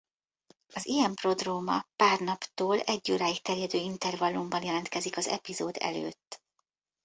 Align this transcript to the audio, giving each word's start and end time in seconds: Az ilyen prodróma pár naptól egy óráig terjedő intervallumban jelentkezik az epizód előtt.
Az 0.73 0.85
ilyen 0.85 1.13
prodróma 1.13 1.85
pár 1.95 2.19
naptól 2.19 2.79
egy 2.79 3.11
óráig 3.11 3.41
terjedő 3.41 3.77
intervallumban 3.77 4.63
jelentkezik 4.63 5.17
az 5.17 5.27
epizód 5.27 5.75
előtt. 5.79 6.41